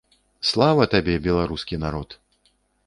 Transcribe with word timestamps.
Слава 0.51 0.83
табе, 0.93 1.15
беларускі 1.29 1.75
народ! 1.87 2.19